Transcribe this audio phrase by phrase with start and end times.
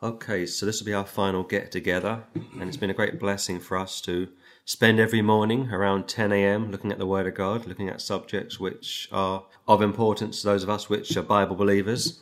[0.00, 3.58] Okay, so this will be our final get together, and it's been a great blessing
[3.58, 4.28] for us to
[4.64, 6.70] spend every morning around 10 a.m.
[6.70, 10.62] looking at the Word of God, looking at subjects which are of importance to those
[10.62, 12.20] of us which are Bible believers.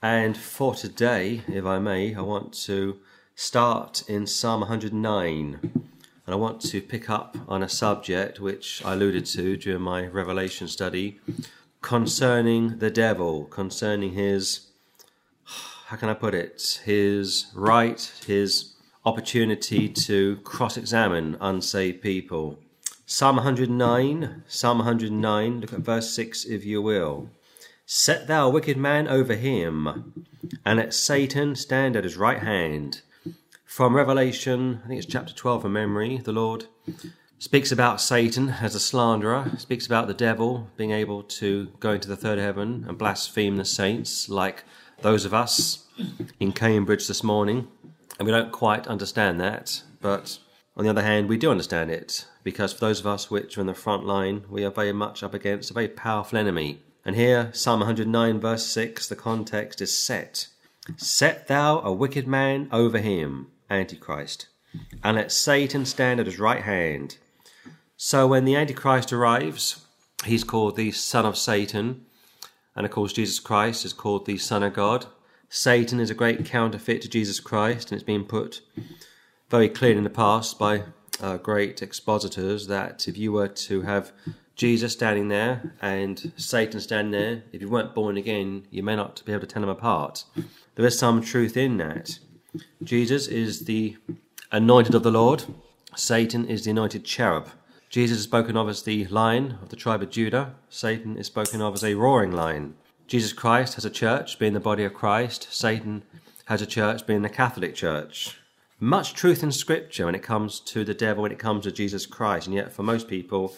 [0.00, 3.00] And for today, if I may, I want to
[3.34, 5.82] start in Psalm 109, and
[6.28, 10.68] I want to pick up on a subject which I alluded to during my Revelation
[10.68, 11.18] study
[11.82, 14.68] concerning the devil, concerning his
[15.90, 22.60] how can I put it, his right, his opportunity to cross examine unsaved people.
[23.06, 27.28] Psalm 109, Psalm 109, look at verse 6 if you will.
[27.86, 30.14] Set thou a wicked man over him,
[30.64, 33.00] and let Satan stand at his right hand.
[33.64, 36.66] From Revelation, I think it's chapter 12 from memory, the Lord
[37.40, 42.06] speaks about Satan as a slanderer, speaks about the devil being able to go into
[42.06, 44.62] the third heaven and blaspheme the saints like
[45.02, 45.86] those of us
[46.38, 47.68] in Cambridge this morning,
[48.18, 50.38] and we don't quite understand that, but
[50.76, 53.60] on the other hand, we do understand it, because for those of us which are
[53.60, 56.80] in the front line, we are very much up against a very powerful enemy.
[57.04, 60.48] And here, Psalm 109, verse 6, the context is set.
[60.96, 64.48] Set thou a wicked man over him, Antichrist,
[65.02, 67.16] and let Satan stand at his right hand.
[67.96, 69.84] So when the Antichrist arrives,
[70.24, 72.06] he's called the son of Satan,
[72.76, 75.06] and of course, Jesus Christ is called the Son of God.
[75.48, 78.62] Satan is a great counterfeit to Jesus Christ, and it's been put
[79.48, 80.84] very clear in the past by
[81.20, 84.12] uh, great expositors that if you were to have
[84.54, 89.22] Jesus standing there and Satan standing there, if you weren't born again, you may not
[89.24, 90.24] be able to tell them apart.
[90.74, 92.18] There is some truth in that.
[92.82, 93.96] Jesus is the
[94.52, 95.44] anointed of the Lord,
[95.96, 97.50] Satan is the anointed cherub.
[97.90, 100.54] Jesus is spoken of as the lion of the tribe of Judah.
[100.68, 102.76] Satan is spoken of as a roaring lion.
[103.08, 105.48] Jesus Christ has a church, being the body of Christ.
[105.50, 106.04] Satan
[106.44, 108.38] has a church, being the Catholic Church.
[108.78, 112.06] Much truth in Scripture when it comes to the devil, when it comes to Jesus
[112.06, 113.56] Christ, and yet for most people,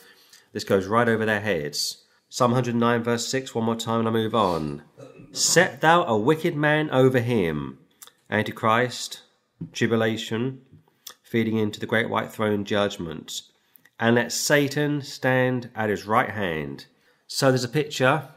[0.55, 2.05] this goes right over their heads.
[2.31, 4.81] Psalm 109, verse 6, one more time, and I move on.
[5.33, 7.81] Set thou a wicked man over him.
[8.31, 9.25] Antichrist,
[9.75, 10.63] tribulation,
[11.23, 13.43] feeding into the great white throne judgment
[13.99, 16.87] and let Satan stand at his right hand.
[17.27, 18.29] So there's a picture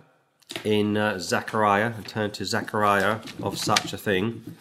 [0.64, 4.56] in uh, Zechariah, I turn to Zechariah of such a thing.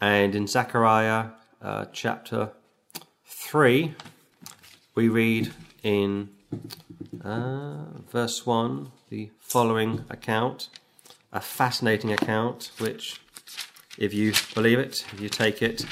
[0.00, 1.26] And in Zechariah
[1.62, 2.50] uh, chapter
[3.26, 3.94] 3,
[4.94, 5.52] we read
[5.82, 6.30] in
[7.22, 10.68] uh, verse 1 the following account,
[11.32, 13.20] a fascinating account, which,
[13.98, 15.86] if you believe it, if you take it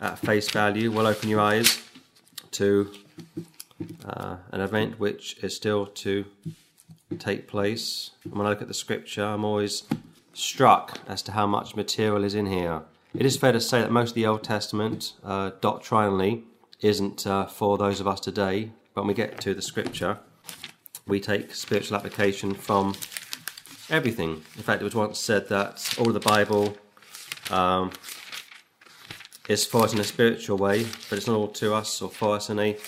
[0.00, 1.82] at face value, will open your eyes
[2.52, 2.90] to
[4.04, 6.24] uh, an event which is still to
[7.18, 8.10] take place.
[8.24, 9.84] And when I look at the scripture, I'm always
[10.32, 12.82] struck as to how much material is in here.
[13.14, 16.44] It is fair to say that most of the Old Testament, uh, doctrinally,
[16.80, 18.70] isn't uh, for those of us today.
[18.94, 20.18] But when we get to the scripture,
[21.06, 22.94] we take spiritual application from
[23.88, 24.42] everything.
[24.56, 26.76] In fact, it was once said that all of the Bible
[27.50, 27.90] um,
[29.50, 32.36] is for us in a spiritual way, but it's not all to us or for
[32.36, 32.78] us in a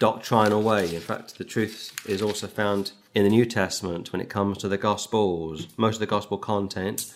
[0.00, 0.92] doctrinal way.
[0.92, 4.68] In fact, the truth is also found in the New Testament when it comes to
[4.68, 5.68] the Gospels.
[5.76, 7.14] Most of the Gospel content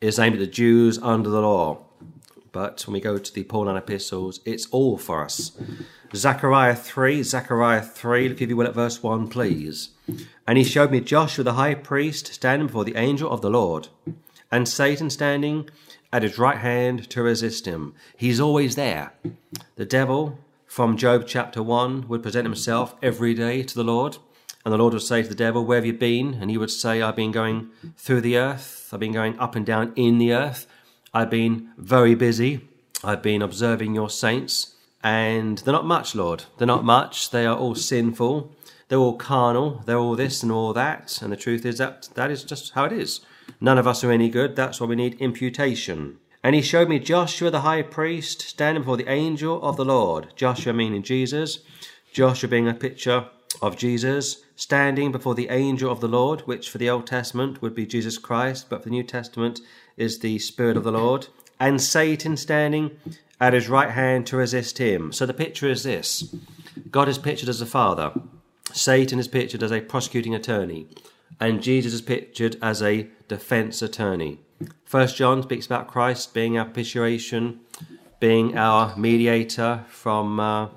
[0.00, 1.84] is aimed at the Jews under the law.
[2.50, 5.52] But when we go to the Pauline epistles, it's all for us.
[6.14, 9.90] Zechariah 3, Zechariah 3, if you will at verse 1, please.
[10.46, 13.88] And he showed me Joshua the high priest standing before the angel of the Lord,
[14.50, 15.68] and Satan standing
[16.12, 17.94] at his right hand to resist him.
[18.16, 19.12] He's always there.
[19.76, 24.18] The devil from Job chapter 1 would present himself every day to the Lord.
[24.64, 26.34] And the Lord would say to the devil, Where have you been?
[26.34, 28.90] And he would say, I've been going through the earth.
[28.92, 30.66] I've been going up and down in the earth.
[31.14, 32.68] I've been very busy.
[33.02, 34.74] I've been observing your saints.
[35.02, 36.44] And they're not much, Lord.
[36.58, 37.30] They're not much.
[37.30, 38.52] They are all sinful.
[38.88, 39.82] They're all carnal.
[39.86, 41.22] They're all this and all that.
[41.22, 43.20] And the truth is that that is just how it is.
[43.60, 44.56] None of us are any good.
[44.56, 46.18] That's why we need imputation.
[46.42, 50.28] And he showed me Joshua the high priest standing before the angel of the Lord.
[50.34, 51.58] Joshua meaning Jesus,
[52.12, 53.26] Joshua being a picture
[53.60, 57.74] of Jesus, standing before the angel of the Lord, which for the Old Testament would
[57.74, 59.60] be Jesus Christ, but for the New Testament
[59.96, 62.92] is the Spirit of the Lord, and Satan standing
[63.38, 65.12] at his right hand to resist him.
[65.12, 66.34] So the picture is this
[66.90, 68.12] God is pictured as a father,
[68.72, 70.86] Satan is pictured as a prosecuting attorney,
[71.38, 74.40] and Jesus is pictured as a defense attorney.
[74.84, 77.60] First John speaks about Christ being our propitiation,
[78.18, 80.68] being our mediator from uh,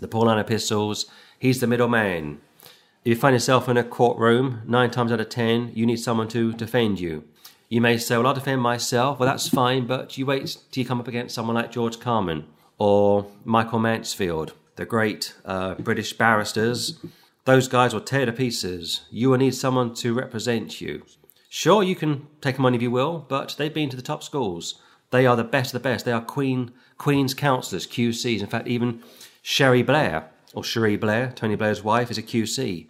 [0.00, 1.06] the Pauline epistles.
[1.38, 2.40] He's the middleman.
[3.04, 6.28] If you find yourself in a courtroom, nine times out of ten, you need someone
[6.28, 7.24] to defend you.
[7.70, 9.18] You may say, well, I'll defend myself.
[9.18, 12.46] Well, that's fine, but you wait till you come up against someone like George Carman
[12.78, 16.98] or Michael Mansfield, the great uh, British barristers.
[17.44, 19.02] Those guys will tear to pieces.
[19.10, 21.02] You will need someone to represent you.
[21.48, 24.22] Sure, you can take them on if you will, but they've been to the top
[24.22, 24.80] schools.
[25.10, 26.04] They are the best of the best.
[26.04, 28.40] They are Queen Queen's counsellors, QCs.
[28.40, 29.02] In fact, even
[29.40, 32.86] Sherry Blair, or Cherie Blair, Tony Blair's wife, is a QC.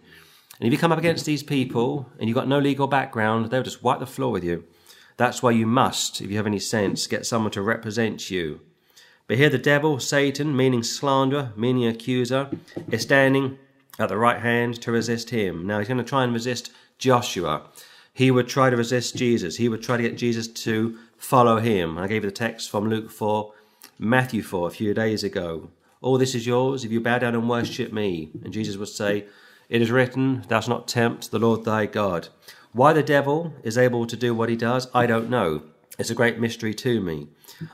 [0.59, 3.63] And if you come up against these people and you've got no legal background, they'll
[3.63, 4.65] just wipe the floor with you.
[5.15, 8.61] That's why you must, if you have any sense, get someone to represent you.
[9.27, 12.49] But here the devil, Satan, meaning slanderer, meaning accuser,
[12.89, 13.59] is standing
[13.99, 15.67] at the right hand to resist him.
[15.67, 17.63] Now he's going to try and resist Joshua.
[18.13, 19.57] He would try to resist Jesus.
[19.57, 21.97] He would try to get Jesus to follow him.
[21.97, 23.53] I gave you the text from Luke 4,
[23.97, 25.69] Matthew 4 a few days ago.
[26.01, 28.29] All this is yours if you bow down and worship me.
[28.43, 29.25] And Jesus would say,
[29.67, 32.29] It is written, Thou shalt not tempt the Lord thy God.
[32.71, 35.63] Why the devil is able to do what he does, I don't know.
[35.97, 37.27] It's a great mystery to me.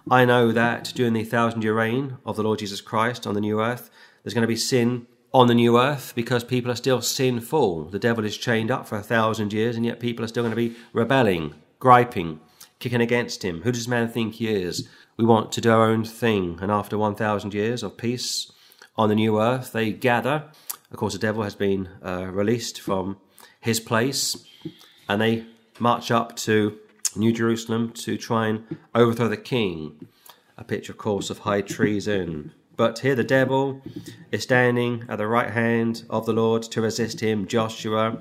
[0.09, 3.41] I know that during the thousand year reign of the Lord Jesus Christ on the
[3.41, 3.91] new earth,
[4.23, 5.05] there's going to be sin
[5.35, 7.89] on the new earth because people are still sinful.
[7.89, 10.55] The devil is chained up for a thousand years, and yet people are still going
[10.55, 12.39] to be rebelling, griping,
[12.79, 13.61] kicking against him.
[13.63, 14.87] Who does man think he is?
[15.17, 18.49] We want to do our own thing, and after 1,000 years of peace
[18.95, 20.45] on the new earth, they gather.
[20.89, 23.17] Of course, the devil has been uh, released from
[23.59, 24.37] his place,
[25.09, 25.47] and they
[25.79, 26.79] march up to
[27.13, 30.07] New Jerusalem to try and overthrow the king.
[30.57, 32.53] A picture, of course, of high treason.
[32.77, 33.81] But here the devil
[34.31, 37.47] is standing at the right hand of the Lord to resist him.
[37.47, 38.17] Joshua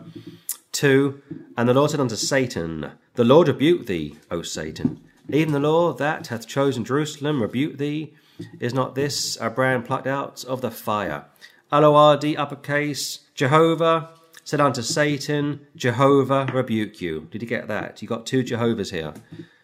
[0.72, 1.22] 2.
[1.56, 5.00] And the Lord said unto Satan, The Lord rebuke thee, O Satan.
[5.28, 8.14] Even the Lord that hath chosen Jerusalem rebuke thee.
[8.60, 11.26] Is not this a brand plucked out of the fire?
[11.72, 14.10] L-O-R-D uppercase, Jehovah
[14.44, 17.28] said unto Satan, Jehovah rebuke you.
[17.30, 18.02] Did you get that?
[18.02, 19.14] You got two Jehovahs here.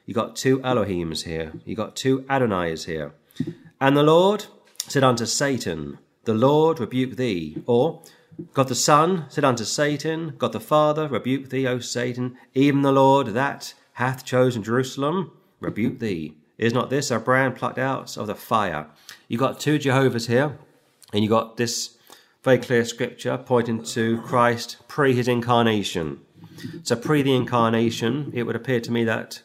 [0.06, 1.52] You got two Elohims here.
[1.64, 3.12] You got two Adonais here.
[3.80, 4.46] And the Lord
[4.90, 7.62] said unto Satan, The Lord rebuke thee.
[7.66, 8.02] Or,
[8.54, 12.36] God the Son said unto Satan, God the Father rebuke thee, O Satan.
[12.54, 16.34] Even the Lord that hath chosen Jerusalem rebuke thee.
[16.58, 18.86] Is not this a brand plucked out of the fire?
[19.28, 20.58] You got two Jehovahs here,
[21.12, 21.96] and you got this
[22.42, 26.20] very clear scripture pointing to Christ pre his incarnation.
[26.82, 29.42] So, pre the incarnation, it would appear to me that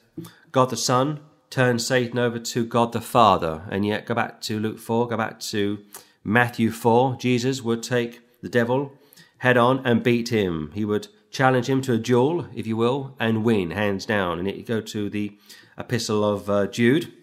[0.52, 1.20] God the Son
[1.56, 3.64] turned Satan over to God the Father.
[3.72, 5.80] And yet, go back to Luke 4, go back to
[6.22, 7.16] Matthew 4.
[7.16, 8.92] Jesus would take the devil
[9.38, 10.72] head on and beat him.
[10.74, 14.38] He would challenge him to a duel, if you will, and win, hands down.
[14.38, 15.38] And it go to the
[15.78, 17.14] epistle of uh, Jude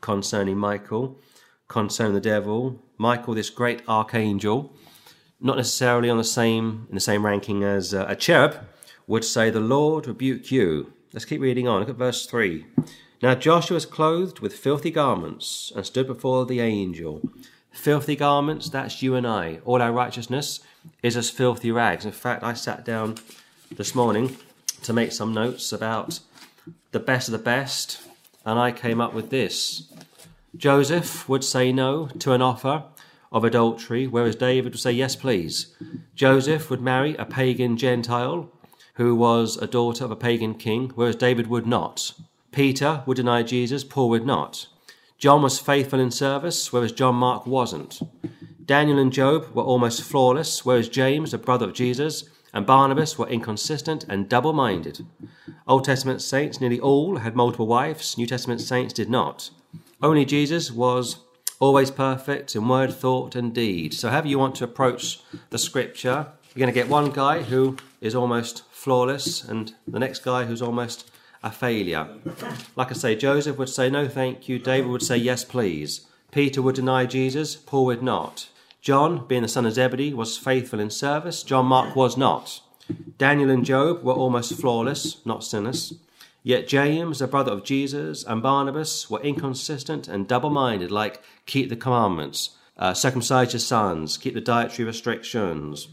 [0.00, 1.18] concerning Michael,
[1.68, 2.82] concerning the devil.
[2.96, 4.74] Michael, this great archangel,
[5.38, 8.56] not necessarily on the same in the same ranking as uh, a cherub,
[9.06, 11.80] would say, "The Lord rebuke you." Let's keep reading on.
[11.80, 12.64] Look at verse three.
[13.22, 17.22] Now Joshua was clothed with filthy garments and stood before the angel.
[17.70, 19.60] Filthy garments, that's you and I.
[19.64, 20.58] All our righteousness
[21.04, 22.04] is as filthy rags.
[22.04, 23.14] In fact, I sat down
[23.70, 24.36] this morning
[24.82, 26.18] to make some notes about
[26.90, 28.00] the best of the best,
[28.44, 29.92] and I came up with this.
[30.56, 32.82] Joseph would say no to an offer
[33.30, 35.74] of adultery, whereas David would say yes, please.
[36.16, 38.50] Joseph would marry a pagan Gentile
[38.94, 42.12] who was a daughter of a pagan king, whereas David would not.
[42.52, 44.66] Peter would deny Jesus, Paul would not.
[45.18, 48.00] John was faithful in service, whereas John Mark wasn't.
[48.64, 53.28] Daniel and Job were almost flawless, whereas James, the brother of Jesus, and Barnabas were
[53.28, 55.06] inconsistent and double minded.
[55.66, 59.50] Old Testament saints nearly all had multiple wives, New Testament saints did not.
[60.02, 61.18] Only Jesus was
[61.60, 63.94] always perfect in word, thought, and deed.
[63.94, 67.76] So, however you want to approach the scripture, you're going to get one guy who
[68.00, 71.08] is almost flawless and the next guy who's almost
[71.42, 72.08] a failure.
[72.76, 76.06] Like I say, Joseph would say no thank you, David would say yes please.
[76.30, 78.48] Peter would deny Jesus, Paul would not.
[78.80, 81.42] John, being the son of Zebedee, was faithful in service.
[81.42, 82.60] John Mark was not.
[83.18, 85.94] Daniel and Job were almost flawless, not sinners.
[86.42, 91.68] Yet James, the brother of Jesus, and Barnabas were inconsistent and double minded, like keep
[91.68, 95.86] the commandments, uh, circumcise your sons, keep the dietary restrictions,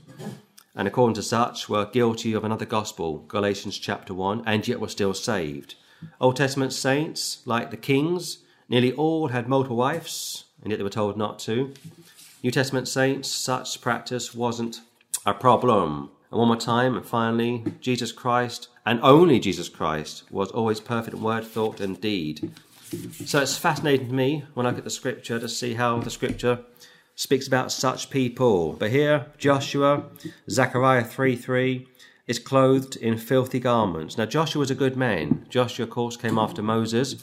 [0.80, 4.88] and according to such were guilty of another gospel, Galatians chapter 1, and yet were
[4.88, 5.76] still saved.
[6.22, 8.38] Old Testament saints, like the kings,
[8.70, 11.74] nearly all had multiple wives, and yet they were told not to.
[12.44, 14.80] New Testament saints, such practice wasn't
[15.26, 16.12] a problem.
[16.32, 21.18] And one more time, and finally, Jesus Christ, and only Jesus Christ, was always perfect
[21.18, 22.54] in word, thought, and deed.
[23.26, 26.10] So it's fascinating to me when I look at the scripture to see how the
[26.10, 26.60] scripture
[27.20, 28.72] speaks about such people.
[28.72, 30.06] But here, Joshua,
[30.50, 31.86] Zechariah 3 3,
[32.28, 34.18] is clothed in filthy garments.
[34.18, 35.46] Now, Joshua was a good man.
[35.50, 37.22] Joshua, of course, came after Moses,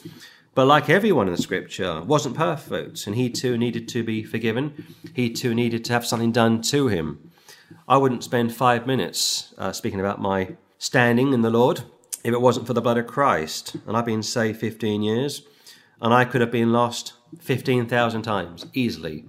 [0.53, 4.85] but like everyone in the scripture, wasn't perfect, and he too needed to be forgiven.
[5.15, 7.31] He too needed to have something done to him.
[7.87, 11.81] I wouldn't spend five minutes uh, speaking about my standing in the Lord
[12.23, 13.75] if it wasn't for the blood of Christ.
[13.87, 15.41] And I've been saved 15 years,
[15.99, 19.25] and I could have been lost 15,000 times easily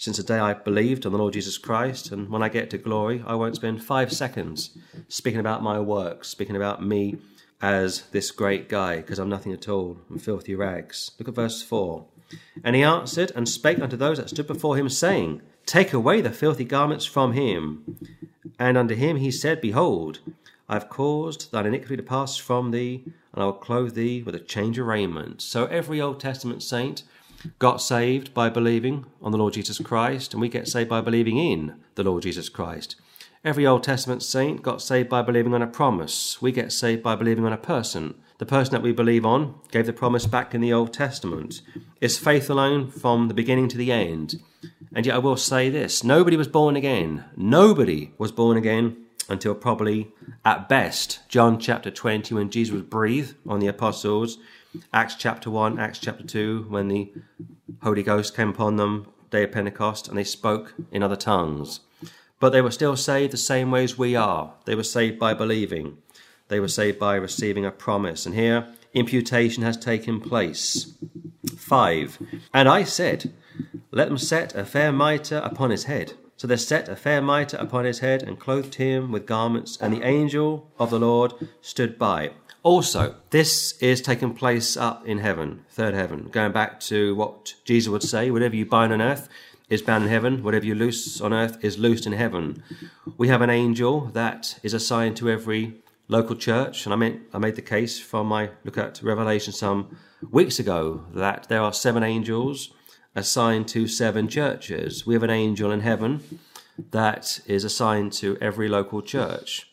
[0.00, 2.10] since the day I believed on the Lord Jesus Christ.
[2.10, 4.70] And when I get to glory, I won't spend five seconds
[5.08, 7.18] speaking about my works, speaking about me
[7.60, 11.10] as this great guy, because I'm nothing at all, I'm filthy rags.
[11.18, 12.06] Look at verse 4.
[12.64, 16.30] And he answered and spake unto those that stood before him, saying, Take away the
[16.30, 17.98] filthy garments from him.
[18.58, 20.20] And unto him he said, Behold,
[20.66, 23.02] I have caused thine iniquity to pass from thee,
[23.34, 25.42] and I will clothe thee with a change of raiment.
[25.42, 27.02] So every Old Testament saint
[27.58, 31.36] got saved by believing on the Lord Jesus Christ, and we get saved by believing
[31.36, 32.96] in the Lord Jesus Christ.
[33.42, 36.42] Every Old Testament saint got saved by believing on a promise.
[36.42, 38.14] We get saved by believing on a person.
[38.36, 41.62] The person that we believe on gave the promise back in the Old Testament.
[42.02, 44.42] Is faith alone from the beginning to the end.
[44.94, 47.24] And yet I will say this nobody was born again.
[47.34, 50.12] Nobody was born again until probably,
[50.44, 54.38] at best, John chapter 20, when Jesus was breathed on the apostles,
[54.92, 57.12] Acts chapter 1, Acts chapter 2, when the
[57.82, 61.80] Holy Ghost came upon them, day of Pentecost, and they spoke in other tongues.
[62.38, 64.54] But they were still saved the same way as we are.
[64.64, 65.98] They were saved by believing.
[66.48, 68.26] They were saved by receiving a promise.
[68.26, 70.94] And here, imputation has taken place.
[71.56, 72.18] 5.
[72.54, 73.32] And I said,
[73.90, 76.14] Let them set a fair mitre upon his head.
[76.36, 79.92] So they set a fair mitre upon his head and clothed him with garments, and
[79.92, 82.30] the angel of the Lord stood by.
[82.62, 87.90] Also, this is taking place up in heaven, third heaven, going back to what Jesus
[87.90, 89.30] would say whatever you bind on earth
[89.70, 92.62] is bound in heaven, whatever you loose on earth is loosed in heaven.
[93.16, 95.76] We have an angel that is assigned to every
[96.08, 99.96] local church, and I made, I made the case from my look at Revelation some
[100.30, 102.74] weeks ago that there are seven angels
[103.14, 105.06] assigned to seven churches.
[105.06, 106.40] We have an angel in heaven
[106.90, 109.69] that is assigned to every local church.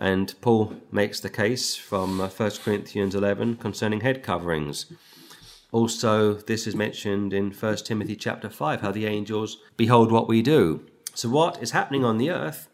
[0.00, 4.86] And Paul makes the case from 1 uh, Corinthians 11 concerning head coverings.
[5.72, 10.40] Also, this is mentioned in 1 Timothy chapter 5, how the angels behold what we
[10.40, 10.86] do.
[11.14, 12.68] So, what is happening on the earth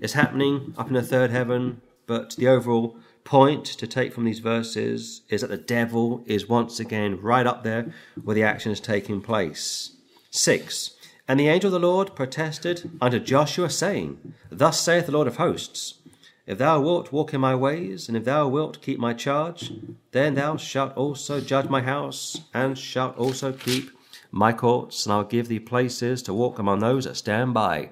[0.00, 4.38] is happening up in the third heaven, but the overall point to take from these
[4.38, 7.92] verses is that the devil is once again right up there
[8.22, 9.96] where the action is taking place.
[10.30, 10.92] 6.
[11.26, 15.36] And the angel of the Lord protested unto Joshua, saying, Thus saith the Lord of
[15.36, 15.94] hosts,
[16.48, 19.70] if thou wilt walk in my ways, and if thou wilt keep my charge,
[20.12, 23.90] then thou shalt also judge my house, and shalt also keep
[24.30, 27.90] my courts, and I'll give thee places to walk among those that stand by.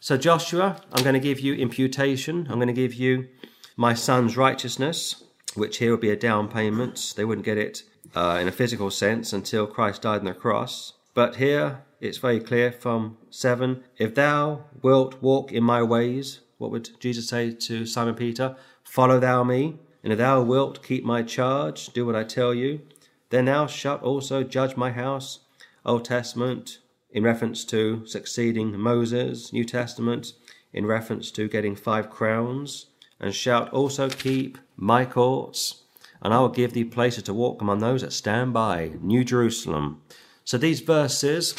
[0.00, 2.46] So, Joshua, I'm going to give you imputation.
[2.48, 3.28] I'm going to give you
[3.76, 5.22] my son's righteousness,
[5.54, 7.12] which here would be a down payment.
[7.16, 7.82] They wouldn't get it
[8.14, 10.94] uh, in a physical sense until Christ died on the cross.
[11.12, 16.70] But here it's very clear from 7 If thou wilt walk in my ways, what
[16.70, 18.54] would Jesus say to Simon Peter?
[18.84, 22.82] Follow thou me, and if thou wilt keep my charge, do what I tell you,
[23.30, 25.40] then thou shalt also judge my house.
[25.86, 26.80] Old Testament
[27.12, 30.34] in reference to succeeding Moses, New Testament
[30.70, 32.88] in reference to getting five crowns,
[33.18, 35.84] and shalt also keep my courts,
[36.20, 40.02] and I will give thee places to walk among those that stand by, New Jerusalem.
[40.44, 41.54] So these verses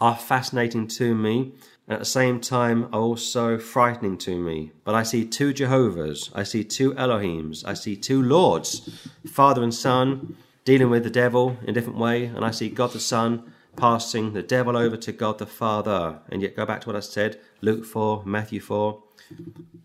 [0.00, 1.54] are fascinating to me
[1.88, 4.72] at the same time are also frightening to me.
[4.84, 9.74] But I see two Jehovahs, I see two Elohims, I see two Lords, Father and
[9.74, 13.52] Son, dealing with the devil in a different way, and I see God the Son
[13.74, 16.18] passing the devil over to God the Father.
[16.28, 19.02] And yet, go back to what I said Luke 4, Matthew 4.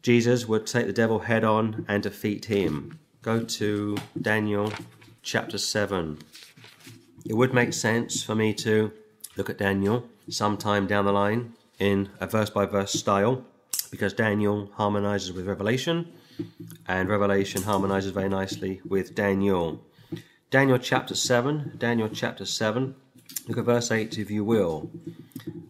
[0.02, 3.00] Jesus would take the devil head on and defeat him.
[3.22, 4.74] Go to Daniel
[5.22, 6.18] chapter 7.
[7.26, 8.92] It would make sense for me to
[9.38, 13.46] look at Daniel sometime down the line in a verse by verse style
[13.92, 16.12] because Daniel harmonizes with Revelation
[16.88, 19.84] and Revelation harmonizes very nicely with Daniel.
[20.50, 22.96] Daniel chapter 7, Daniel chapter 7,
[23.48, 24.89] look at verse 8 if you will.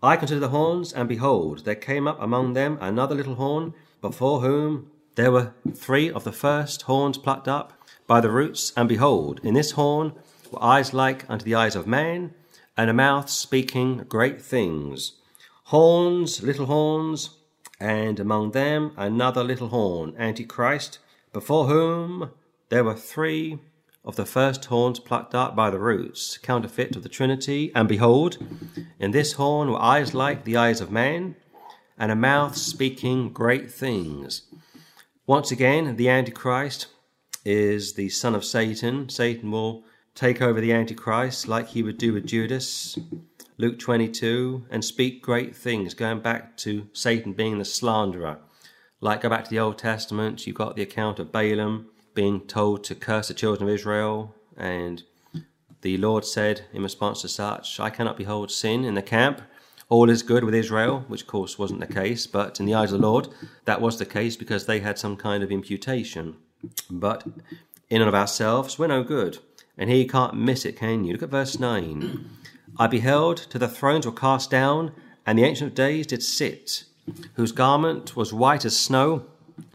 [0.02, 4.42] I considered the horns, and behold, there came up among them another little horn, before
[4.42, 7.74] whom there were three of the first horns plucked up
[8.08, 10.14] by the roots, and behold, in this horn
[10.52, 12.34] were eyes like unto the eyes of man,
[12.76, 15.14] and a mouth speaking great things
[15.66, 17.38] horns, little horns,
[17.80, 21.00] and among them another little horn, Antichrist,
[21.32, 22.32] before whom
[22.70, 23.60] there were three
[24.06, 27.72] of the first horns plucked up by the roots, counterfeit of the Trinity.
[27.74, 28.38] And behold,
[29.00, 31.36] in this horn were eyes like the eyes of man,
[31.98, 34.44] and a mouth speaking great things.
[35.26, 36.88] Once again, the Antichrist
[37.46, 39.08] is the son of Satan.
[39.10, 39.84] Satan will
[40.16, 42.98] take over the Antichrist like he would do with Judas.
[43.58, 48.40] Luke 22, and speak great things, going back to Satan being the slanderer.
[49.00, 52.84] Like, go back to the Old Testament, you've got the account of Balaam being told
[52.86, 55.04] to curse the children of Israel, and
[55.82, 59.42] the Lord said in response to such, I cannot behold sin in the camp.
[59.90, 62.92] All is good with Israel, which of course wasn't the case, but in the eyes
[62.92, 63.28] of the Lord,
[63.66, 66.38] that was the case because they had some kind of imputation.
[66.90, 67.28] But
[67.90, 69.40] in and of ourselves, we're no good.
[69.78, 71.14] And here you can't miss it, can you?
[71.14, 72.30] Look at verse 9.
[72.78, 74.94] I beheld till the thrones were cast down,
[75.26, 76.86] and the Ancient of Days did sit,
[77.36, 79.26] whose garment was white as snow,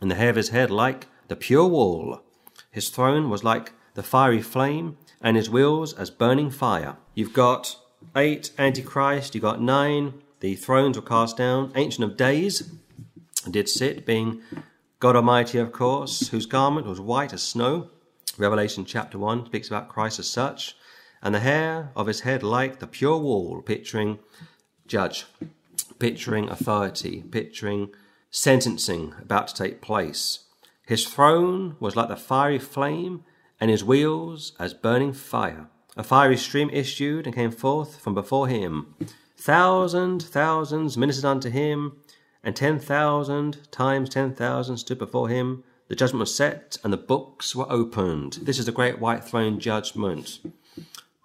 [0.01, 2.23] and the hair of his head like the pure wool.
[2.71, 6.97] His throne was like the fiery flame, and his wheels as burning fire.
[7.15, 7.77] You've got
[8.17, 12.71] eight Antichrist, you've got nine, the thrones were cast down, Ancient of Days
[13.49, 14.43] did sit, being
[14.99, 17.91] God Almighty, of course, whose garment was white as snow.
[18.37, 20.77] Revelation chapter 1 speaks about Christ as such
[21.23, 24.19] and the hair of his head like the pure wall, picturing
[24.87, 25.27] judge,
[25.99, 27.91] picturing authority, picturing
[28.31, 30.45] sentencing about to take place.
[30.87, 33.25] His throne was like the fiery flame,
[33.61, 35.69] and his wheels as burning fire.
[35.97, 38.95] A fiery stream issued and came forth from before him.
[39.37, 41.97] Thousand thousands ministered unto him,
[42.43, 45.65] and ten thousand times ten thousand stood before him.
[45.89, 48.39] The judgment was set, and the books were opened.
[48.43, 50.39] This is the great white throne judgment.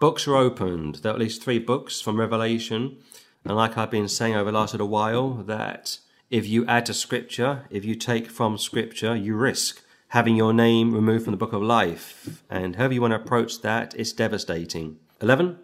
[0.03, 0.95] Books are opened.
[0.95, 2.98] There are at least three books from Revelation.
[3.45, 5.98] And like I've been saying over the last little while, that
[6.29, 10.93] if you add to Scripture, if you take from Scripture, you risk having your name
[10.93, 12.43] removed from the book of life.
[12.50, 14.98] And however you want to approach that, it's devastating.
[15.22, 15.57] 11.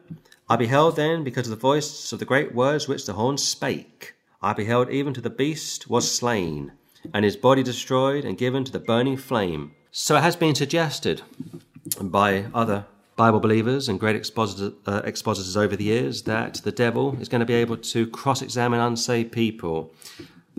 [0.50, 4.13] I beheld then, because of the voice of the great words which the horn spake,
[4.41, 6.72] I beheld even to the beast was slain,
[7.13, 9.74] and his body destroyed and given to the burning flame.
[9.91, 11.24] So it has been suggested
[12.01, 12.86] by other
[13.20, 17.42] Bible believers and great expositors, uh, expositors over the years that the devil is going
[17.42, 19.94] to be able to cross examine unsaved people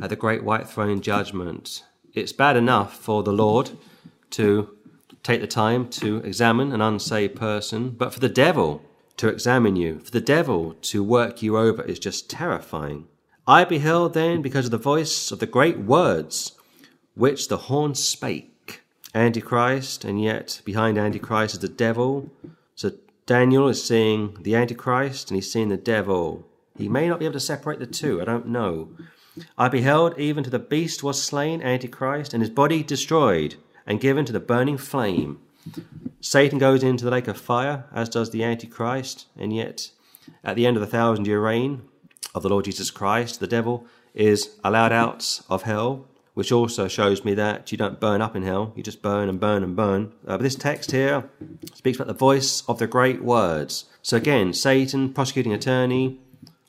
[0.02, 1.84] at the great white throne judgment.
[2.12, 3.70] It's bad enough for the Lord
[4.32, 4.76] to
[5.22, 8.82] take the time to examine an unsaved person, but for the devil
[9.16, 13.08] to examine you, for the devil to work you over is just terrifying.
[13.46, 16.52] I beheld then, because of the voice of the great words
[17.14, 18.49] which the horn spake,
[19.14, 22.30] Antichrist, and yet behind Antichrist is the devil.
[22.74, 22.92] So
[23.26, 26.46] Daniel is seeing the Antichrist and he's seeing the devil.
[26.76, 28.90] He may not be able to separate the two, I don't know.
[29.56, 34.24] I beheld even to the beast was slain, Antichrist, and his body destroyed and given
[34.24, 35.40] to the burning flame.
[36.20, 39.90] Satan goes into the lake of fire, as does the Antichrist, and yet
[40.44, 41.82] at the end of the thousand year reign
[42.34, 46.06] of the Lord Jesus Christ, the devil is allowed out of hell
[46.40, 49.38] which also shows me that you don't burn up in hell, you just burn and
[49.38, 50.10] burn and burn.
[50.26, 51.28] Uh, but this text here
[51.74, 53.84] speaks about the voice of the great words.
[54.00, 56.18] So again, Satan, prosecuting attorney,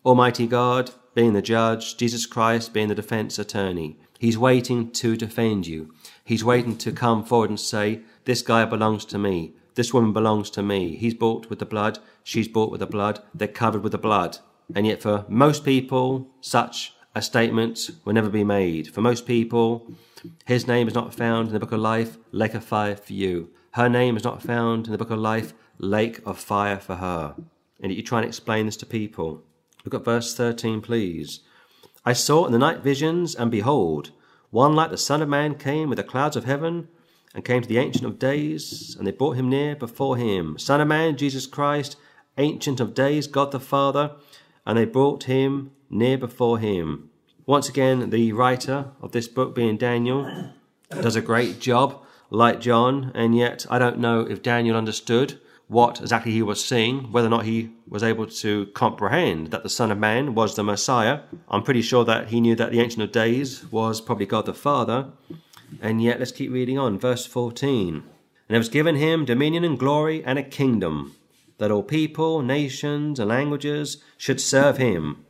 [0.05, 3.97] Almighty God being the judge, Jesus Christ being the defense attorney.
[4.19, 5.93] He's waiting to defend you.
[6.25, 9.53] He's waiting to come forward and say, This guy belongs to me.
[9.75, 10.97] This woman belongs to me.
[10.97, 11.99] He's bought with the blood.
[12.25, 13.23] She's bought with the blood.
[13.33, 14.39] They're covered with the blood.
[14.75, 18.93] And yet, for most people, such a statement will never be made.
[18.93, 19.93] For most people,
[20.45, 23.49] his name is not found in the book of life, lake of fire for you.
[23.71, 27.35] Her name is not found in the book of life, lake of fire for her.
[27.81, 29.43] And you try and explain this to people.
[29.83, 31.41] Look at verse 13, please.
[32.05, 34.11] I saw in the night visions, and behold,
[34.49, 36.87] one like the Son of Man came with the clouds of heaven,
[37.33, 40.57] and came to the Ancient of Days, and they brought him near before him.
[40.57, 41.95] Son of Man, Jesus Christ,
[42.37, 44.11] Ancient of Days, God the Father,
[44.65, 47.09] and they brought him near before him.
[47.45, 50.49] Once again, the writer of this book, being Daniel,
[50.89, 56.01] does a great job, like John, and yet I don't know if Daniel understood what
[56.01, 59.89] exactly he was seeing, whether or not he was able to comprehend that the Son
[59.89, 61.21] of Man was the Messiah.
[61.47, 64.53] I'm pretty sure that he knew that the Ancient of Days was probably God the
[64.53, 65.11] Father.
[65.81, 66.99] And yet, let's keep reading on.
[66.99, 68.03] Verse 14.
[68.49, 71.15] And it was given him dominion and glory and a kingdom,
[71.57, 75.25] that all people, nations, and languages should serve him.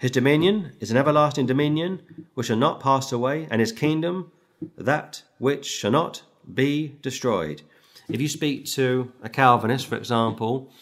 [0.00, 2.00] His dominion is an everlasting dominion
[2.32, 4.32] which shall not pass away, and his kingdom
[4.78, 6.22] that which shall not
[6.54, 7.60] be destroyed.
[8.08, 10.72] If you speak to a Calvinist, for example,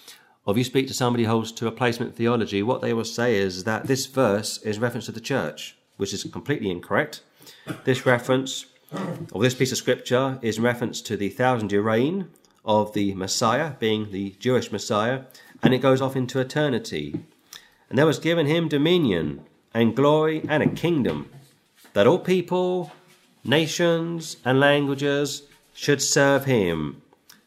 [0.44, 3.34] or if you speak to somebody who holds to replacement theology, what they will say
[3.34, 7.22] is that this verse is reference to the church, which is completely incorrect.
[7.82, 8.66] This reference,
[9.32, 12.28] or this piece of scripture, is reference to the thousand year reign
[12.64, 15.22] of the Messiah, being the Jewish Messiah,
[15.60, 17.24] and it goes off into eternity.
[17.88, 21.30] And there was given him dominion and glory and a kingdom,
[21.94, 22.92] that all people,
[23.44, 25.42] nations and languages
[25.74, 27.02] should serve him.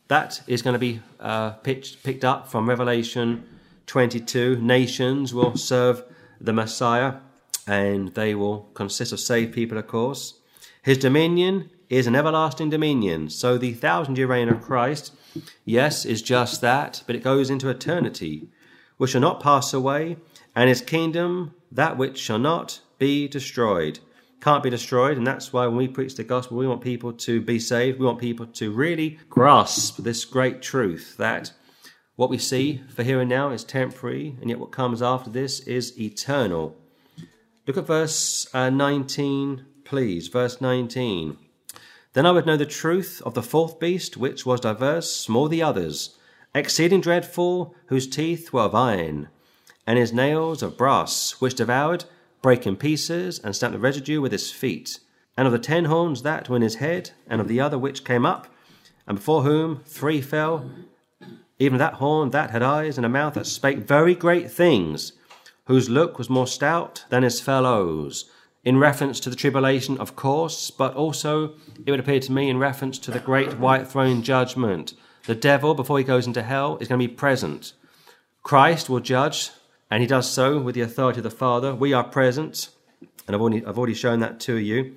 [0.07, 3.43] That is going to be uh, pitched, picked up from Revelation
[3.87, 4.57] 22.
[4.61, 6.03] Nations will serve
[6.39, 7.15] the Messiah,
[7.67, 10.39] and they will consist of saved people, of course.
[10.81, 13.29] His dominion is an everlasting dominion.
[13.29, 15.13] So the thousand year reign of Christ,
[15.65, 18.47] yes, is just that, but it goes into eternity,
[18.97, 20.17] which shall not pass away,
[20.55, 23.99] and his kingdom, that which shall not be destroyed.
[24.41, 27.41] Can't be destroyed, and that's why when we preach the gospel, we want people to
[27.41, 27.99] be saved.
[27.99, 31.53] We want people to really grasp this great truth that
[32.15, 35.59] what we see for here and now is temporary, and yet what comes after this
[35.61, 36.75] is eternal.
[37.67, 40.27] Look at verse uh, 19, please.
[40.27, 41.37] Verse 19.
[42.13, 45.63] Then I would know the truth of the fourth beast, which was diverse all the
[45.63, 46.17] others,
[46.53, 49.29] exceeding dreadful, whose teeth were of iron,
[49.85, 52.05] and his nails of brass, which devoured,
[52.41, 54.99] brake in pieces, and stamped the residue with his feet,
[55.37, 58.03] and of the ten horns that were in his head, and of the other which
[58.03, 58.47] came up,
[59.07, 60.69] and before whom three fell,
[61.59, 65.13] even that horn that had eyes and a mouth that spake very great things,
[65.65, 68.29] whose look was more stout than his fellows
[68.63, 72.57] in reference to the tribulation, of course, but also it would appear to me in
[72.57, 74.93] reference to the great white throne judgment.
[75.25, 77.73] The devil, before he goes into hell, is going to be present.
[78.43, 79.51] Christ will judge,
[79.91, 81.75] and he does so with the authority of the Father.
[81.75, 82.69] We are present,
[83.27, 84.95] and I've already, I've already shown that to you.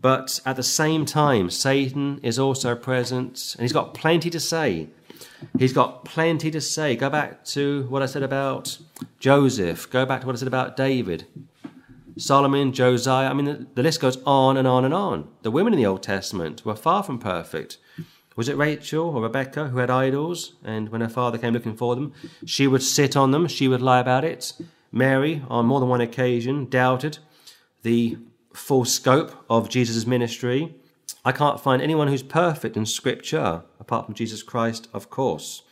[0.00, 4.88] But at the same time, Satan is also present, and he's got plenty to say.
[5.58, 6.96] He's got plenty to say.
[6.96, 8.78] Go back to what I said about
[9.18, 9.90] Joseph.
[9.90, 11.26] Go back to what I said about David.
[12.16, 13.28] Solomon, Josiah.
[13.28, 15.28] I mean, the, the, list goes on and on and on.
[15.42, 17.78] The women in the Old Testament were far from perfect.
[18.36, 20.54] Was it Rachel or Rebecca who had idols?
[20.64, 22.12] And when her father came looking for them,
[22.44, 24.52] she would sit on them, she would lie about it.
[24.90, 27.18] Mary, on more than one occasion, doubted
[27.82, 28.18] the
[28.52, 30.74] full scope of Jesus' ministry.
[31.24, 35.62] I can't find anyone who's perfect in Scripture, apart from Jesus Christ, of course.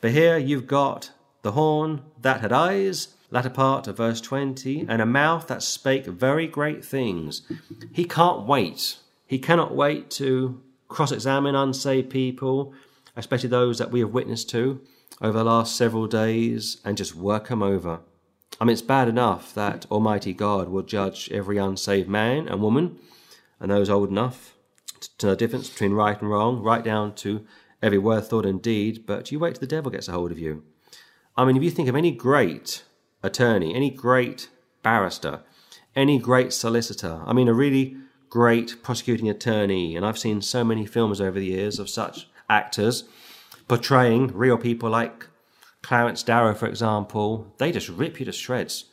[0.00, 1.10] But here you've got
[1.42, 6.06] the horn that had eyes, latter part of verse 20, and a mouth that spake
[6.06, 7.42] very great things.
[7.92, 8.98] He can't wait.
[9.26, 10.60] He cannot wait to
[10.92, 12.74] cross examine unsaved people,
[13.16, 14.80] especially those that we have witnessed to
[15.20, 18.00] over the last several days, and just work them over.
[18.60, 22.98] I mean, it's bad enough that Almighty God will judge every unsaved man and woman,
[23.60, 24.54] and those old enough
[25.18, 27.44] to know the difference between right and wrong, right down to
[27.82, 30.38] every word, thought, and deed, but you wait till the devil gets a hold of
[30.38, 30.62] you.
[31.36, 32.84] I mean, if you think of any great
[33.22, 34.48] attorney, any great
[34.82, 35.42] barrister,
[35.94, 37.22] any great solicitor.
[37.24, 37.96] I mean, a really
[38.32, 39.94] great prosecuting attorney.
[39.94, 43.04] And I've seen so many films over the years of such actors
[43.68, 45.26] portraying real people like
[45.82, 47.52] Clarence Darrow, for example.
[47.58, 48.86] They just rip you to shreds.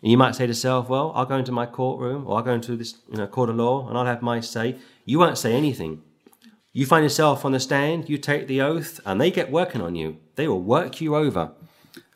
[0.00, 2.52] And you might say to yourself, well, I'll go into my courtroom or I'll go
[2.52, 4.76] into this you know, court of law and I'll have my say.
[5.04, 6.02] You won't say anything.
[6.72, 9.96] You find yourself on the stand, you take the oath, and they get working on
[9.96, 10.18] you.
[10.36, 11.50] They will work you over.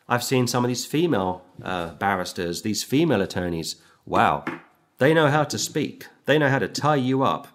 [0.07, 3.75] I've seen some of these female uh, barristers, these female attorneys.
[4.05, 4.45] Wow,
[4.97, 6.05] they know how to speak.
[6.29, 7.47] They know how to tie you up.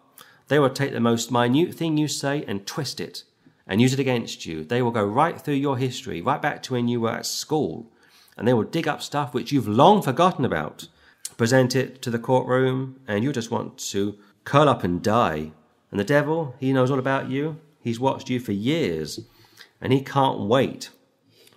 [0.49, 3.23] They will take the most minute thing you say and twist it
[3.69, 4.65] and use it against you.
[4.65, 7.93] They will go right through your history, right back to when you were at school,
[8.37, 10.89] and they will dig up stuff which you've long forgotten about,
[11.37, 15.53] present it to the courtroom, and you just want to curl up and die.
[15.93, 17.61] And the devil, he knows all about you.
[17.81, 19.21] He's watched you for years,
[19.81, 20.91] and he can't wait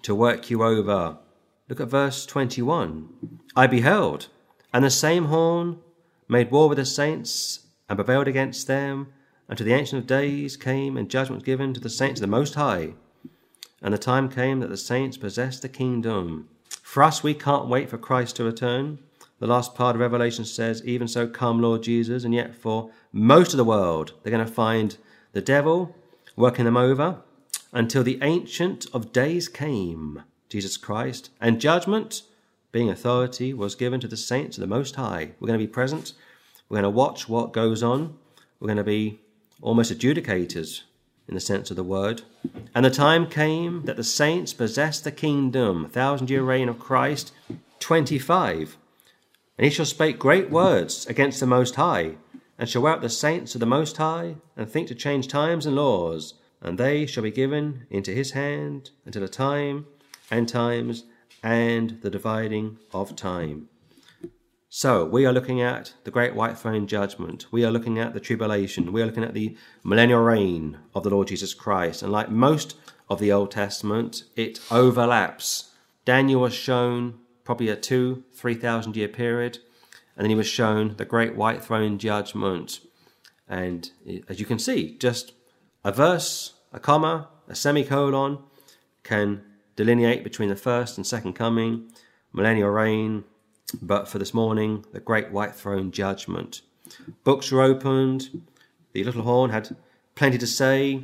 [0.04, 1.18] to work you over.
[1.68, 3.40] Look at verse 21.
[3.56, 4.28] I beheld,
[4.72, 5.80] and the same horn
[6.28, 9.08] made war with the saints and prevailed against them,
[9.56, 12.28] to the Ancient of Days came, and judgment was given to the saints of the
[12.28, 12.94] Most High.
[13.82, 16.50] And the time came that the saints possessed the kingdom.
[16.84, 19.00] For us, we can't wait for Christ to return.
[19.40, 22.24] The last part of Revelation says, Even so come, Lord Jesus.
[22.24, 24.98] And yet, for most of the world, they're going to find
[25.32, 25.96] the devil
[26.36, 27.22] working them over
[27.72, 32.24] until the Ancient of Days came, Jesus Christ, and judgment,
[32.78, 35.32] being authority, was given to the saints of the Most High.
[35.40, 36.14] We're going to be present.
[36.70, 38.20] We're going to watch what goes on.
[38.60, 39.20] We're going to be
[39.64, 40.84] almost adjudicators
[41.28, 42.22] in the sense of the word.
[42.76, 47.34] And the time came that the saints possessed the kingdom, thousand year reign of Christ,
[47.80, 48.78] 25.
[49.58, 52.18] And he shall speak great words against the Most High,
[52.60, 55.76] and shall out the saints of the Most High, and think to change times and
[55.76, 59.88] laws and they shall be given into his hand until the time
[60.30, 61.06] and times
[61.48, 63.70] and the dividing of time.
[64.68, 67.48] So, we are looking at the great white throne judgment.
[67.52, 68.92] We are looking at the tribulation.
[68.92, 72.04] We are looking at the millennial reign of the Lord Jesus Christ.
[72.04, 72.76] And like most
[73.10, 75.72] of the Old Testament, it overlaps.
[76.04, 79.60] Daniel was shown probably a two, three thousand year period,
[80.18, 82.82] and then he was shown the great white throne judgment.
[83.48, 85.32] And eh, as you can see, just
[85.86, 88.40] a verse, a comma, a semicolon
[89.04, 89.44] can
[89.78, 91.90] delineate between the first and second coming,
[92.34, 93.24] millennial reign,
[93.82, 96.62] but for this morning, the great white throne judgment.
[97.24, 98.42] Books were opened,
[98.92, 99.76] the little horn had
[100.16, 101.04] plenty to say,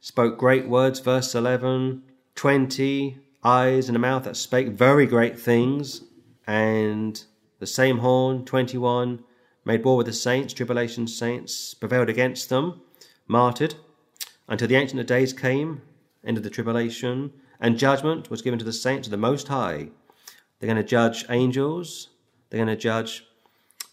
[0.00, 2.02] spoke great words, verse 11,
[2.34, 6.02] 20 eyes and a mouth that spake very great things,
[6.46, 7.24] and
[7.60, 9.22] the same horn, 21,
[9.64, 12.80] made war with the saints, tribulation saints, prevailed against them,
[13.28, 13.76] martyred,
[14.48, 15.82] until the Ancient of Days came,
[16.24, 19.88] end of the tribulation, and judgment was given to the saints of the Most High.
[20.58, 22.08] They're going to judge angels,
[22.50, 23.24] they're going to judge,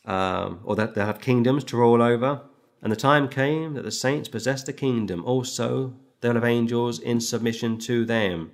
[0.05, 2.41] um, or that they'll have kingdoms to rule over.
[2.81, 5.23] And the time came that the saints possessed the kingdom.
[5.25, 8.51] Also, they'll have angels in submission to them.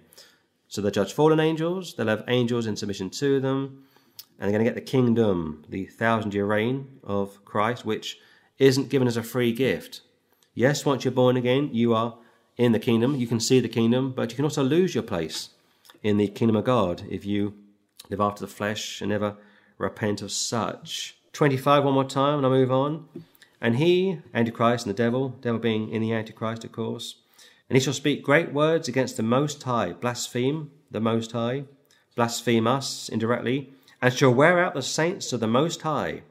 [0.68, 3.84] So they'll judge fallen angels, they'll have angels in submission to them,
[4.40, 8.20] and they're going to get the kingdom, the thousand year reign of Christ, which
[8.58, 10.02] isn't given as a free gift.
[10.54, 12.18] Yes, once you're born again, you are
[12.58, 15.50] in the kingdom, you can see the kingdom, but you can also lose your place
[16.04, 17.54] in the kingdom of God if you
[18.10, 19.36] live after the flesh and never
[19.78, 21.18] repent of such.
[21.34, 23.08] 25, one more time, and I move on.
[23.60, 27.16] And he, Antichrist and the devil, devil being in the Antichrist, of course,
[27.70, 31.64] and he shall speak great words against the Most High, blaspheme the Most High,
[32.16, 36.24] blaspheme us indirectly, and shall wear out the saints of the Most High,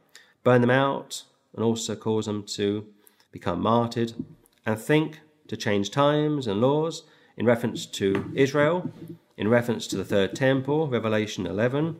[0.45, 1.23] burn them out,
[1.55, 2.87] and also cause them to
[3.33, 4.13] become martyred,
[4.67, 7.03] and think to change times and laws
[7.37, 8.89] in reference to Israel,
[9.37, 11.97] in reference to the third temple, Revelation 11,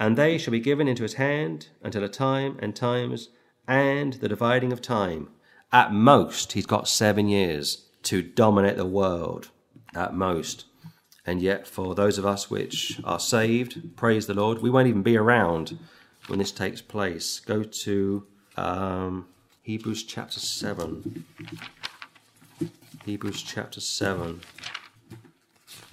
[0.00, 3.28] and they shall be given into his hand until a time and times
[3.68, 5.28] and the dividing of time.
[5.72, 9.50] At most, he's got seven years to dominate the world.
[9.94, 10.64] At most.
[11.24, 15.02] And yet, for those of us which are saved, praise the Lord, we won't even
[15.02, 15.78] be around
[16.26, 17.38] when this takes place.
[17.38, 18.26] Go to
[18.56, 19.26] um,
[19.62, 21.24] Hebrews chapter 7.
[23.06, 24.42] Hebrews chapter 7.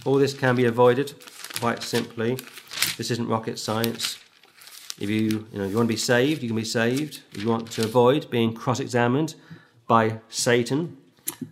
[0.04, 1.14] All this can be avoided
[1.60, 2.38] quite simply.
[2.98, 4.20] This isn't rocket science.
[5.00, 7.22] If you, you, know, if you want to be saved, you can be saved.
[7.32, 9.36] If you want to avoid being cross examined
[9.88, 10.98] by Satan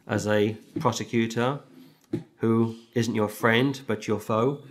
[0.06, 1.60] as a prosecutor,
[2.40, 4.62] who isn't your friend but your foe,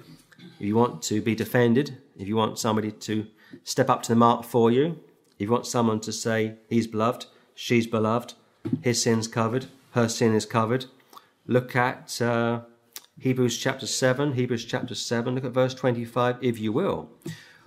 [0.61, 3.27] if you want to be defended, if you want somebody to
[3.65, 5.01] step up to the mark for you,
[5.39, 8.35] if you want someone to say, he's beloved, she's beloved,
[8.83, 10.87] his sin's covered, her sin is covered,
[11.47, 12.61] look at uh,
[13.19, 17.11] Hebrews chapter 7, Hebrews chapter 7, look at verse 25, if you will.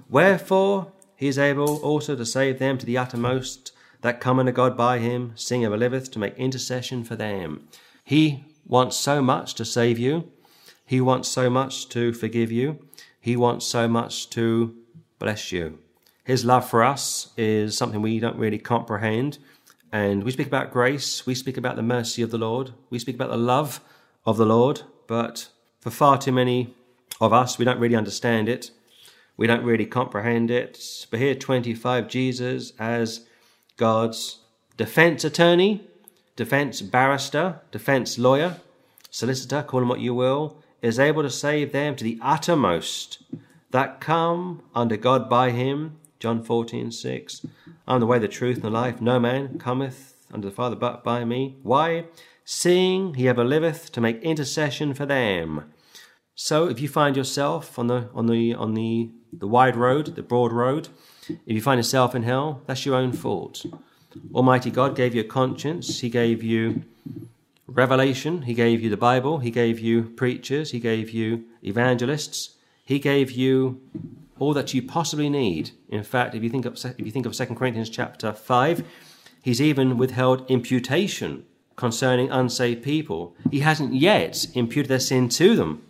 [0.10, 4.76] Wherefore he is able also to save them to the uttermost that come unto God
[4.76, 7.68] by him, seeing ever liveth to make intercession for them.
[8.04, 10.30] He wants so much to save you.
[10.86, 12.80] He wants so much to forgive you.
[13.20, 14.76] He wants so much to
[15.18, 15.80] bless you.
[16.26, 19.40] His love for us is something we don't really comprehend.
[19.92, 23.16] And we speak about grace, we speak about the mercy of the Lord, we speak
[23.16, 23.80] about the love
[24.26, 25.48] of the Lord, but
[25.80, 26.76] for far too many
[27.22, 28.72] of us, we don't really understand it.
[29.38, 31.06] We don't really comprehend it.
[31.10, 33.28] But here, 25, Jesus as
[33.78, 34.40] God's
[34.76, 35.88] defense attorney,
[36.36, 38.58] defense barrister, defense lawyer,
[39.10, 43.24] solicitor, call him what you will, is able to save them to the uttermost
[43.72, 45.98] that come under God by him.
[46.20, 47.46] John 14, 6.
[47.88, 49.02] I'm the way, the truth, and the life.
[49.02, 51.58] No man cometh unto the Father but by me.
[51.64, 52.06] Why?
[52.44, 55.72] Seeing he ever liveth to make intercession for them.
[56.36, 60.22] So if you find yourself on the on the on the, the wide road, the
[60.22, 60.90] broad road,
[61.30, 63.66] if you find yourself in hell, that's your own fault.
[64.34, 66.84] Almighty God gave you a conscience, He gave you
[67.68, 73.00] revelation, He gave you the Bible, He gave you preachers, He gave you evangelists, He
[73.00, 73.82] gave you
[74.40, 75.72] all that you possibly need.
[75.90, 78.84] In fact, if you think of if you think of 2 Corinthians chapter 5,
[79.42, 81.46] He's even withheld imputation
[81.76, 83.36] concerning unsaved people.
[83.50, 85.84] He hasn't yet imputed their sin to them.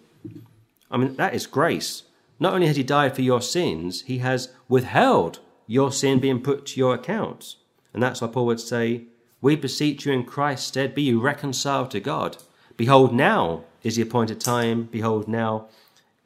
[0.92, 2.04] I mean, that is grace.
[2.40, 6.66] Not only has He died for your sins, He has withheld your sin being put
[6.68, 7.56] to your account.
[7.94, 9.06] And that's why Paul would say,
[9.42, 12.38] We beseech you in Christ's stead, be you reconciled to God.
[12.76, 14.84] Behold, now is the appointed time.
[14.84, 15.68] Behold, now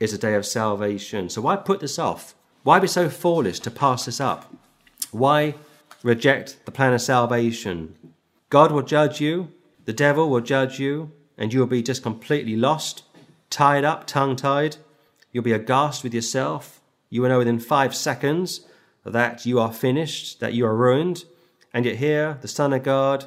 [0.02, 1.30] is a day of salvation.
[1.30, 2.34] So why put this off?
[2.64, 4.52] Why be so foolish to pass this up?
[5.12, 5.54] Why
[6.02, 7.96] reject the plan of salvation?
[8.50, 9.52] God will judge you,
[9.86, 13.04] the devil will judge you, and you will be just completely lost,
[13.52, 14.78] tied up, tongue tied.
[15.32, 16.82] You'll be aghast with yourself.
[17.10, 18.62] You will know within five seconds
[19.06, 21.26] that you are finished, that you are ruined.
[21.74, 23.26] And yet, here, the Son of God,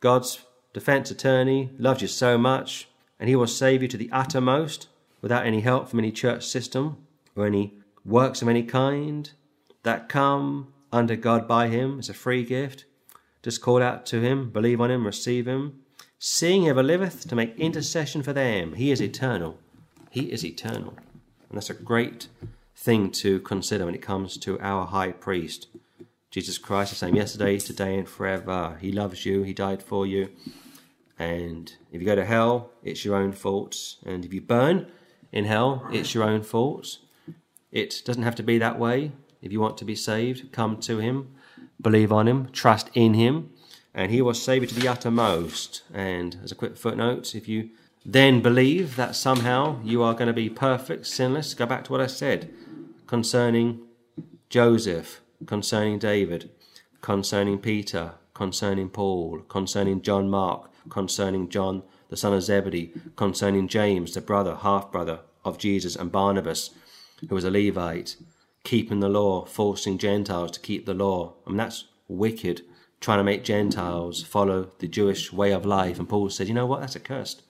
[0.00, 0.40] God's
[0.72, 2.88] defense attorney, loves you so much,
[3.20, 4.88] and he will save you to the uttermost
[5.20, 6.96] without any help from any church system
[7.36, 9.32] or any works of any kind
[9.82, 11.98] that come under God by him.
[11.98, 12.84] It's a free gift.
[13.42, 15.80] Just call out to him, believe on him, receive him.
[16.18, 18.74] Seeing ever liveth to make intercession for them.
[18.74, 19.58] He is eternal.
[20.10, 20.94] He is eternal.
[21.48, 22.28] And that's a great
[22.74, 25.68] thing to consider when it comes to our high priest.
[26.30, 28.76] Jesus Christ, the same yesterday, today, and forever.
[28.80, 30.28] He loves you, He died for you.
[31.18, 33.76] And if you go to hell, it's your own fault.
[34.04, 34.90] And if you burn
[35.32, 36.98] in hell, it's your own fault.
[37.70, 39.12] It doesn't have to be that way.
[39.42, 41.34] If you want to be saved, come to Him,
[41.80, 43.50] believe on Him, trust in Him,
[43.94, 45.82] and He will save you to the uttermost.
[45.92, 47.70] And as a quick footnote, if you
[48.04, 52.00] then believe that somehow you are going to be perfect, sinless, go back to what
[52.00, 52.50] I said
[53.06, 53.80] concerning
[54.48, 56.50] Joseph, concerning David,
[57.00, 64.14] concerning Peter, concerning Paul, concerning John Mark, concerning John, the son of Zebedee, concerning James,
[64.14, 66.70] the brother, half brother of Jesus, and Barnabas,
[67.28, 68.16] who was a Levite,
[68.64, 71.34] keeping the law, forcing Gentiles to keep the law.
[71.46, 72.62] I mean, that's wicked,
[73.00, 75.98] trying to make Gentiles follow the Jewish way of life.
[75.98, 76.80] And Paul said, you know what?
[76.80, 77.42] That's accursed.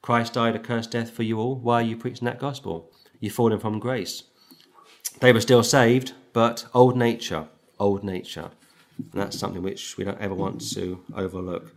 [0.00, 1.56] Christ died a cursed death for you all.
[1.56, 2.90] Why are you preaching that gospel?
[3.20, 4.22] You've fallen from grace.
[5.20, 8.50] They were still saved, but old nature, old nature.
[8.96, 11.74] And that's something which we don't ever want to overlook.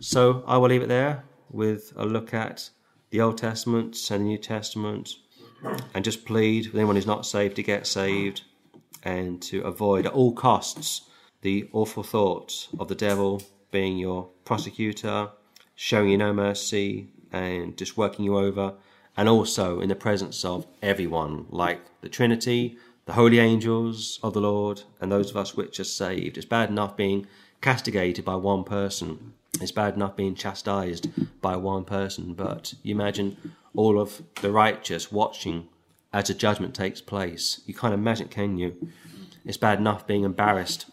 [0.00, 2.70] So I will leave it there with a look at
[3.10, 5.14] the Old Testament and the New Testament
[5.94, 8.42] and just plead with anyone who's not saved to get saved
[9.02, 11.02] and to avoid at all costs
[11.42, 15.30] the awful thoughts of the devil being your prosecutor,
[15.74, 18.74] showing you no mercy, and just working you over,
[19.16, 24.40] and also in the presence of everyone, like the Trinity, the holy angels of the
[24.40, 26.36] Lord, and those of us which are saved.
[26.36, 27.26] It's bad enough being
[27.60, 29.34] castigated by one person.
[29.60, 31.08] It's bad enough being chastised
[31.40, 33.36] by one person, but you imagine
[33.74, 35.68] all of the righteous watching
[36.12, 37.60] as a judgment takes place.
[37.66, 38.90] You can't imagine, can you?
[39.44, 40.86] It's bad enough being embarrassed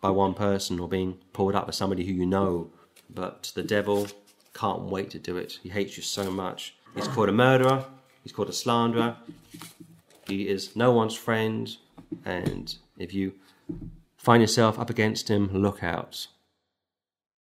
[0.00, 2.70] by one person or being pulled up by somebody who you know,
[3.08, 4.08] but the devil
[4.54, 5.58] can't wait to do it.
[5.62, 6.74] He hates you so much.
[6.94, 7.84] He's called a murderer,
[8.22, 9.16] he's called a slanderer,
[10.26, 11.74] he is no one's friend,
[12.24, 13.32] and if you
[14.16, 16.26] find yourself up against him, look out.